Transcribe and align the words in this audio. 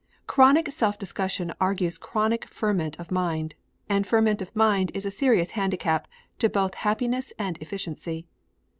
Chronic 0.25 0.71
self 0.71 0.97
discussion 0.97 1.53
argues 1.61 1.99
chronic 1.99 2.45
ferment 2.45 2.97
of 2.99 3.11
mind, 3.11 3.53
and 3.87 4.07
ferment 4.07 4.41
of 4.41 4.55
mind 4.55 4.89
is 4.95 5.05
a 5.05 5.11
serious 5.11 5.51
handicap 5.51 6.07
to 6.39 6.49
both 6.49 6.73
happiness 6.73 7.31
and 7.37 7.55
efficiency. 7.61 8.25